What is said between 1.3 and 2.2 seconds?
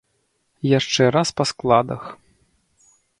па складах.